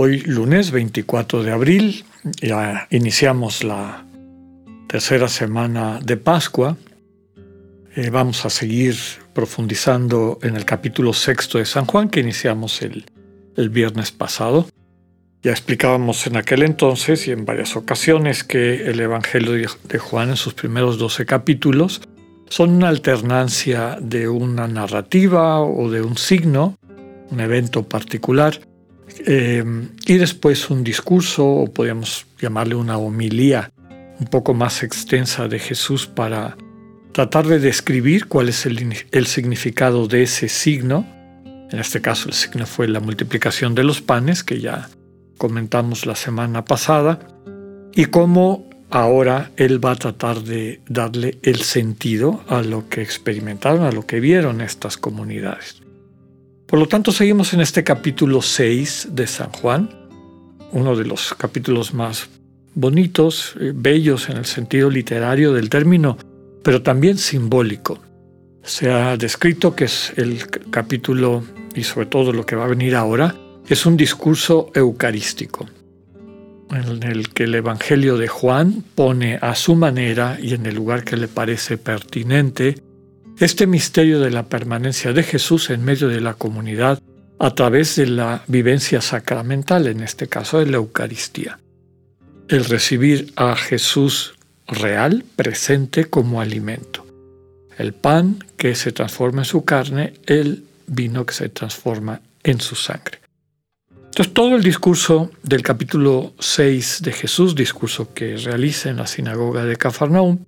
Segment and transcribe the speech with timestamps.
[0.00, 2.04] Hoy lunes 24 de abril
[2.40, 4.04] ya iniciamos la
[4.86, 6.76] tercera semana de Pascua.
[7.96, 8.94] Eh, vamos a seguir
[9.32, 13.06] profundizando en el capítulo sexto de San Juan que iniciamos el,
[13.56, 14.68] el viernes pasado.
[15.42, 19.50] Ya explicábamos en aquel entonces y en varias ocasiones que el Evangelio
[19.82, 22.02] de Juan en sus primeros 12 capítulos
[22.48, 26.78] son una alternancia de una narrativa o de un signo,
[27.32, 28.60] un evento particular,
[29.26, 29.64] eh,
[30.06, 33.72] y después un discurso, o podríamos llamarle una homilía
[34.20, 36.56] un poco más extensa de Jesús para
[37.12, 41.06] tratar de describir cuál es el, el significado de ese signo.
[41.70, 44.88] En este caso el signo fue la multiplicación de los panes, que ya
[45.36, 47.18] comentamos la semana pasada,
[47.94, 53.82] y cómo ahora él va a tratar de darle el sentido a lo que experimentaron,
[53.82, 55.82] a lo que vieron estas comunidades.
[56.68, 59.88] Por lo tanto, seguimos en este capítulo 6 de San Juan,
[60.70, 62.28] uno de los capítulos más
[62.74, 66.18] bonitos, eh, bellos en el sentido literario del término,
[66.62, 67.98] pero también simbólico.
[68.62, 71.42] Se ha descrito que es el capítulo,
[71.74, 73.34] y sobre todo lo que va a venir ahora,
[73.66, 75.66] es un discurso eucarístico
[76.70, 81.02] en el que el Evangelio de Juan pone a su manera y en el lugar
[81.02, 82.82] que le parece pertinente
[83.40, 87.00] este misterio de la permanencia de Jesús en medio de la comunidad
[87.38, 91.60] a través de la vivencia sacramental, en este caso de la Eucaristía.
[92.48, 94.34] El recibir a Jesús
[94.66, 97.06] real, presente como alimento.
[97.76, 102.74] El pan que se transforma en su carne, el vino que se transforma en su
[102.74, 103.20] sangre.
[104.06, 109.64] Entonces todo el discurso del capítulo 6 de Jesús, discurso que realiza en la sinagoga
[109.64, 110.44] de Cafarnaum,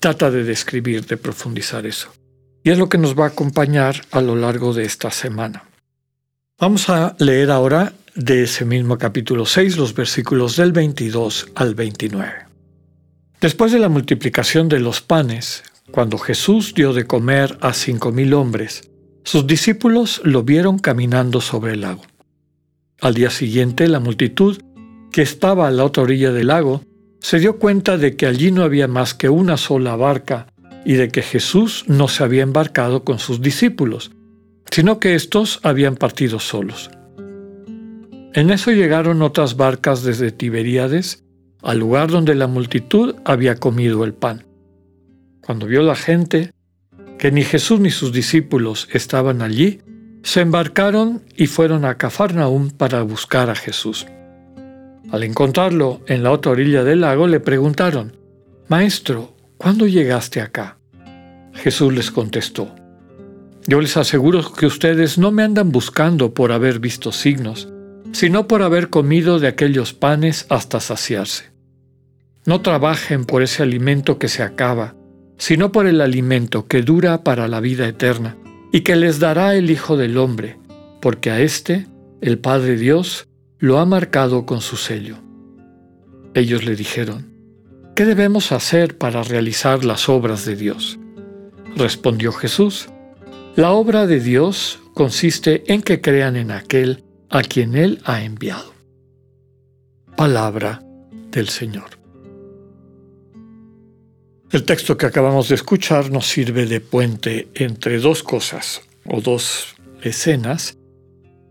[0.00, 2.10] trata de describir, de profundizar eso.
[2.64, 5.64] Y es lo que nos va a acompañar a lo largo de esta semana.
[6.58, 12.32] Vamos a leer ahora de ese mismo capítulo 6 los versículos del 22 al 29.
[13.38, 18.32] Después de la multiplicación de los panes, cuando Jesús dio de comer a cinco mil
[18.32, 18.90] hombres,
[19.24, 22.02] sus discípulos lo vieron caminando sobre el lago.
[23.02, 24.56] Al día siguiente, la multitud,
[25.12, 26.82] que estaba a la otra orilla del lago,
[27.20, 30.46] se dio cuenta de que allí no había más que una sola barca
[30.84, 34.12] y de que Jesús no se había embarcado con sus discípulos,
[34.70, 36.90] sino que éstos habían partido solos.
[38.34, 41.24] En eso llegaron otras barcas desde Tiberíades
[41.62, 44.44] al lugar donde la multitud había comido el pan.
[45.40, 46.52] Cuando vio la gente
[47.18, 49.80] que ni Jesús ni sus discípulos estaban allí,
[50.22, 54.06] se embarcaron y fueron a Cafarnaúm para buscar a Jesús.
[55.10, 58.16] Al encontrarlo en la otra orilla del lago, le preguntaron,
[58.68, 60.78] Maestro, ¿cuándo llegaste acá?
[61.54, 62.74] Jesús les contestó,
[63.66, 67.68] Yo les aseguro que ustedes no me andan buscando por haber visto signos,
[68.12, 71.52] sino por haber comido de aquellos panes hasta saciarse.
[72.46, 74.94] No trabajen por ese alimento que se acaba,
[75.38, 78.36] sino por el alimento que dura para la vida eterna
[78.72, 80.58] y que les dará el Hijo del Hombre,
[81.00, 81.86] porque a éste,
[82.20, 83.28] el Padre Dios,
[83.58, 85.16] lo ha marcado con su sello.
[86.34, 87.33] Ellos le dijeron,
[87.94, 90.98] ¿qué debemos hacer para realizar las obras de Dios?
[91.76, 92.88] Respondió Jesús,
[93.56, 98.74] la obra de Dios consiste en que crean en aquel a quien Él ha enviado.
[100.16, 100.82] Palabra
[101.30, 101.98] del Señor.
[104.50, 109.74] El texto que acabamos de escuchar nos sirve de puente entre dos cosas o dos
[110.02, 110.78] escenas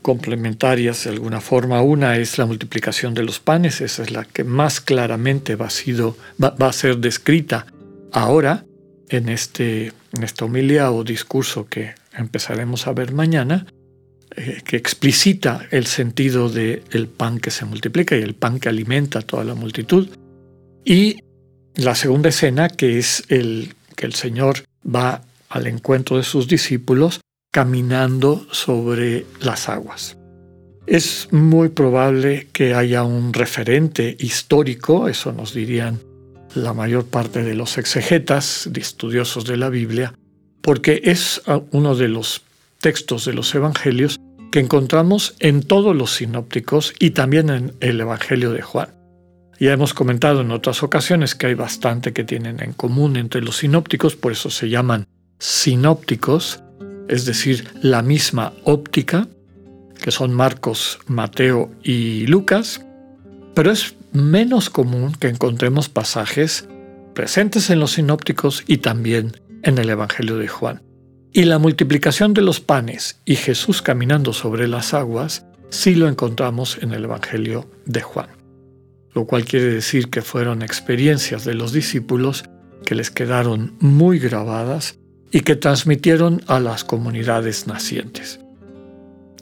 [0.04, 1.82] complementarias de alguna forma.
[1.82, 6.16] Una es la multiplicación de los panes, esa es la que más claramente va sido,
[6.42, 7.66] va, a ser descrita
[8.12, 8.66] ahora
[9.10, 13.66] en, este, en esta homilia o discurso que empezaremos a ver mañana,
[14.36, 18.70] eh, que explicita el sentido del el pan que se multiplica y el pan que
[18.70, 20.10] alimenta a toda la multitud.
[20.86, 21.18] Y
[21.76, 27.22] la segunda escena, que es el que el Señor va al encuentro de sus discípulos
[27.54, 30.18] caminando sobre las aguas.
[30.88, 36.00] Es muy probable que haya un referente histórico, eso nos dirían
[36.56, 40.16] la mayor parte de los exegetas, de estudiosos de la Biblia,
[40.62, 42.42] porque es uno de los
[42.82, 44.20] textos de los evangelios
[44.52, 48.90] que encontramos en todos los sinópticos y también en el Evangelio de Juan.
[49.60, 53.58] Ya hemos comentado en otras ocasiones que hay bastante que tienen en común entre los
[53.58, 55.06] sinópticos, por eso se llaman
[55.38, 56.64] sinópticos,
[57.08, 59.28] es decir, la misma óptica,
[60.02, 62.86] que son Marcos, Mateo y Lucas,
[63.54, 66.68] pero es menos común que encontremos pasajes
[67.14, 69.34] presentes en los sinópticos y también
[69.64, 70.82] en el Evangelio de Juan.
[71.32, 76.78] Y la multiplicación de los panes y Jesús caminando sobre las aguas sí lo encontramos
[76.82, 78.28] en el Evangelio de Juan,
[79.14, 82.44] lo cual quiere decir que fueron experiencias de los discípulos
[82.86, 85.00] que les quedaron muy grabadas
[85.34, 88.40] y que transmitieron a las comunidades nacientes.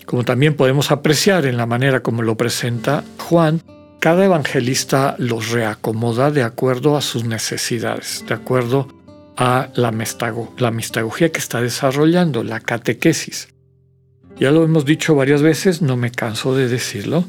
[0.06, 3.62] Como también podemos apreciar en la manera como lo presenta Juan,
[4.00, 8.88] cada evangelista los reacomoda de acuerdo a sus necesidades, de acuerdo
[9.36, 9.94] a la,
[10.58, 13.50] la mistagogía que está desarrollando, la catequesis.
[14.40, 17.26] Ya lo hemos dicho varias veces, no me canso de decirlo,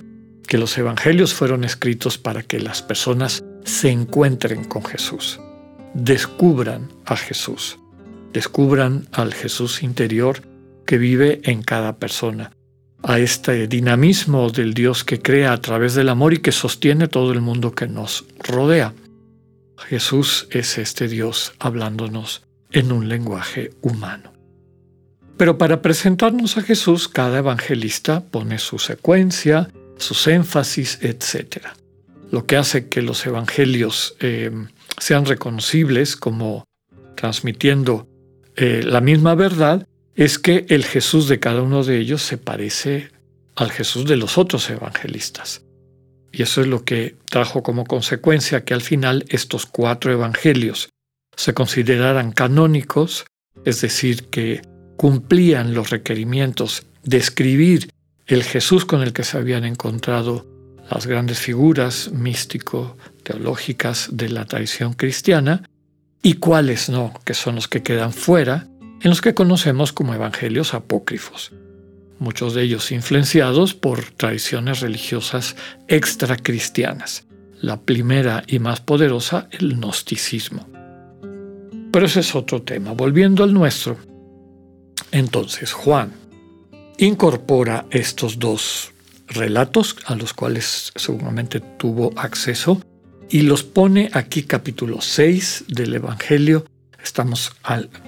[0.47, 5.41] que los evangelios fueron escritos para que las personas se encuentren con Jesús,
[5.95, 7.79] descubran a Jesús,
[8.33, 10.43] descubran al Jesús interior
[10.87, 12.53] que vive en cada persona,
[13.03, 17.33] a este dinamismo del Dios que crea a través del amor y que sostiene todo
[17.33, 18.95] el mundo que nos rodea.
[19.77, 24.33] Jesús es este Dios hablándonos en un lenguaje humano.
[25.37, 31.67] Pero para presentarnos a Jesús, cada evangelista pone su secuencia, sus énfasis, etc.
[32.31, 34.51] Lo que hace que los evangelios eh,
[34.99, 36.65] sean reconocibles como
[37.17, 38.07] transmitiendo
[38.57, 43.11] eh, la misma verdad es que el Jesús de cada uno de ellos se parece
[43.57, 45.65] al Jesús de los otros evangelistas.
[46.33, 50.89] Y eso es lo que trajo como consecuencia que al final estos cuatro evangelios
[51.37, 53.27] se consideraran canónicos,
[53.65, 54.63] es decir, que
[54.97, 57.91] cumplían los requerimientos de escribir
[58.27, 60.47] el Jesús con el que se habían encontrado
[60.91, 65.69] las grandes figuras místico-teológicas de la tradición cristiana,
[66.23, 68.69] y cuáles no, que son los que quedan fuera,
[69.01, 71.53] en los que conocemos como evangelios apócrifos,
[72.21, 75.57] muchos de ellos influenciados por tradiciones religiosas
[75.89, 77.27] extracristianas,
[77.61, 80.69] la primera y más poderosa, el gnosticismo.
[81.93, 82.93] Pero ese es otro tema.
[82.93, 83.97] Volviendo al nuestro,
[85.11, 86.13] entonces Juan
[86.99, 88.93] incorpora estos dos
[89.27, 92.81] relatos a los cuales seguramente tuvo acceso
[93.33, 96.67] y los pone aquí capítulo 6 del Evangelio
[97.03, 97.53] Estamos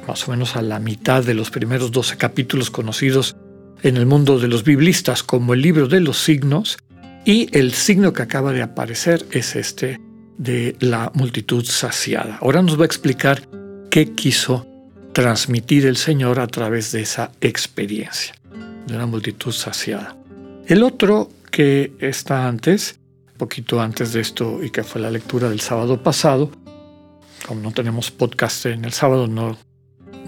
[0.07, 3.35] más o menos a la mitad de los primeros 12 capítulos conocidos
[3.83, 6.79] en el mundo de los biblistas como el libro de los signos
[7.25, 10.01] y el signo que acaba de aparecer es este
[10.39, 12.39] de la multitud saciada.
[12.41, 13.43] Ahora nos va a explicar
[13.91, 14.67] qué quiso
[15.13, 18.35] transmitir el Señor a través de esa experiencia
[18.87, 20.17] de una multitud saciada.
[20.67, 23.01] El otro que está antes,
[23.37, 26.51] poquito antes de esto y que fue la lectura del sábado pasado,
[27.47, 29.57] como no tenemos podcast en el sábado, no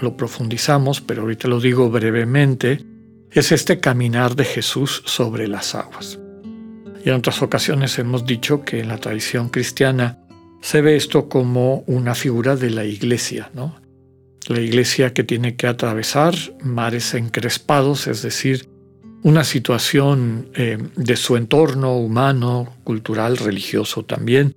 [0.00, 2.84] lo profundizamos, pero ahorita lo digo brevemente,
[3.30, 6.18] es este caminar de Jesús sobre las aguas.
[7.04, 10.18] Y en otras ocasiones hemos dicho que en la tradición cristiana
[10.60, 13.76] se ve esto como una figura de la iglesia, ¿no?
[14.48, 18.68] La iglesia que tiene que atravesar mares encrespados, es decir,
[19.26, 24.54] una situación eh, de su entorno humano, cultural, religioso también,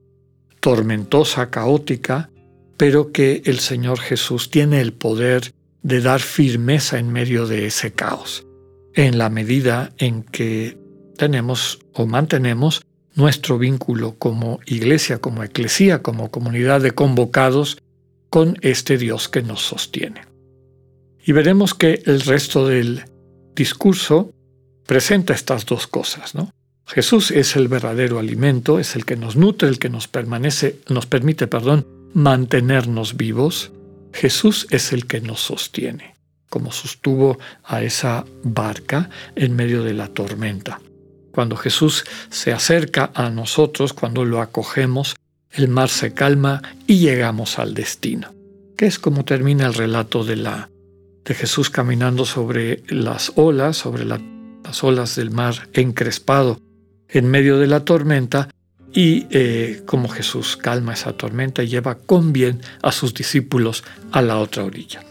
[0.60, 2.30] tormentosa, caótica,
[2.78, 7.94] pero que el Señor Jesús tiene el poder de dar firmeza en medio de ese
[7.94, 8.46] caos,
[8.94, 10.78] en la medida en que
[11.18, 12.84] tenemos o mantenemos
[13.16, 17.80] nuestro vínculo como iglesia, como eclesía, como comunidad de convocados
[18.30, 20.22] con este Dios que nos sostiene.
[21.26, 23.06] Y veremos que el resto del
[23.56, 24.32] discurso
[24.90, 26.52] presenta estas dos cosas, ¿no?
[26.88, 31.06] Jesús es el verdadero alimento, es el que nos nutre, el que nos permanece, nos
[31.06, 33.72] permite, perdón, mantenernos vivos,
[34.14, 36.16] Jesús es el que nos sostiene,
[36.50, 40.82] como sostuvo a esa barca en medio de la tormenta.
[41.32, 45.16] Cuando Jesús se acerca a nosotros, cuando lo acogemos,
[45.52, 48.34] el mar se calma y llegamos al destino,
[48.76, 50.72] que es como termina el relato de, la,
[51.26, 54.04] de Jesús caminando sobre las olas, sobre
[54.70, 56.60] las olas del mar encrespado
[57.08, 58.50] en medio de la tormenta,
[58.94, 64.22] y eh, como Jesús calma esa tormenta y lleva con bien a sus discípulos a
[64.22, 65.04] la otra orilla.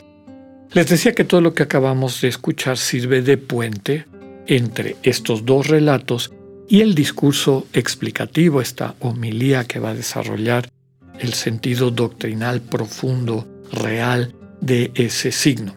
[0.75, 4.05] Les decía que todo lo que acabamos de escuchar sirve de puente
[4.47, 6.31] entre estos dos relatos
[6.69, 10.71] y el discurso explicativo, esta homilía que va a desarrollar
[11.19, 15.75] el sentido doctrinal profundo, real de ese signo.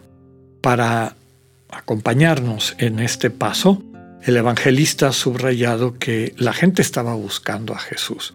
[0.60, 1.16] Para
[1.72, 3.82] acompañarnos en este paso,
[4.22, 8.34] el evangelista ha subrayado que la gente estaba buscando a Jesús.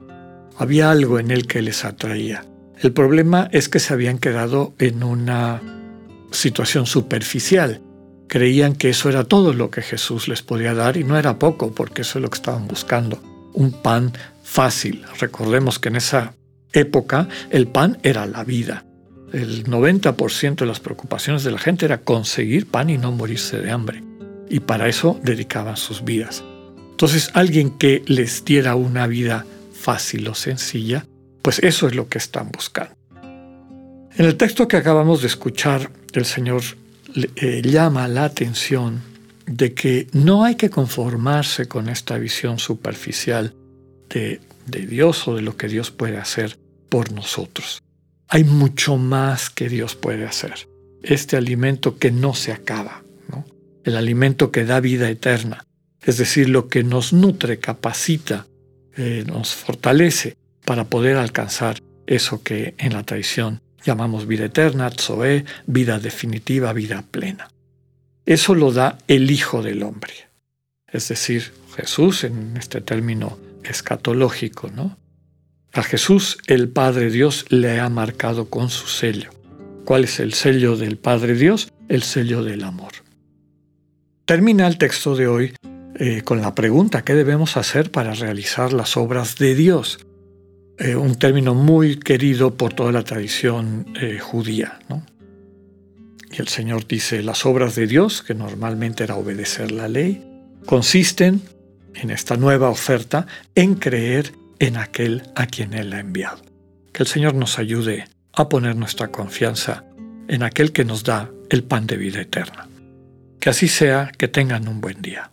[0.58, 2.44] Había algo en él que les atraía.
[2.82, 5.62] El problema es que se habían quedado en una
[6.32, 7.82] situación superficial.
[8.28, 11.72] Creían que eso era todo lo que Jesús les podía dar y no era poco
[11.72, 13.22] porque eso es lo que estaban buscando.
[13.54, 14.12] Un pan
[14.44, 15.06] fácil.
[15.20, 16.34] Recordemos que en esa
[16.74, 18.84] época el pan era la vida.
[19.34, 23.72] El 90% de las preocupaciones de la gente era conseguir pan y no morirse de
[23.72, 24.04] hambre.
[24.50, 26.44] Y para eso dedicaban sus vidas.
[26.92, 31.06] Entonces alguien que les diera una vida fácil o sencilla,
[31.42, 32.96] pues eso es lo que están buscando.
[33.22, 36.64] En el texto que acabamos de escuchar, el Señor
[37.36, 39.02] eh, llama la atención
[39.46, 43.54] de que no hay que conformarse con esta visión superficial
[44.10, 46.58] de, de Dios o de lo que Dios puede hacer
[46.90, 47.84] por nosotros.
[48.30, 50.68] Hay mucho más que Dios puede hacer.
[51.02, 53.04] Este alimento que no se acaba,
[53.84, 55.66] el alimento que da vida eterna,
[56.02, 58.46] es decir, lo que nos nutre, capacita,
[58.98, 65.46] eh, nos fortalece para poder alcanzar eso que en la tradición llamamos vida eterna, Tzoe,
[65.66, 67.50] vida definitiva, vida plena.
[68.26, 70.14] Eso lo da el Hijo del Hombre,
[70.92, 74.98] es decir, Jesús en este término escatológico, ¿no?
[75.78, 79.30] A Jesús el Padre Dios le ha marcado con su sello.
[79.86, 81.72] ¿Cuál es el sello del Padre Dios?
[81.88, 82.94] El sello del amor.
[84.26, 85.54] Termina el texto de hoy
[86.00, 90.00] eh, con la pregunta, ¿qué debemos hacer para realizar las obras de Dios?
[90.80, 94.80] Eh, un término muy querido por toda la tradición eh, judía.
[96.32, 100.26] Y el Señor dice, las obras de Dios, que normalmente era obedecer la ley,
[100.66, 101.40] consisten
[101.94, 106.42] en esta nueva oferta en creer en aquel a quien Él ha enviado.
[106.94, 109.84] Que el Señor nos ayude a poner nuestra confianza
[110.28, 112.68] en aquel que nos da el pan de vida eterna.
[113.40, 115.32] Que así sea, que tengan un buen día.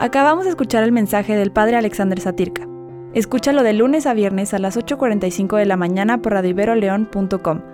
[0.00, 2.68] Acabamos de escuchar el mensaje del Padre Alexander Satirka.
[3.14, 7.73] Escúchalo de lunes a viernes a las 8.45 de la mañana por radioiberoleón.com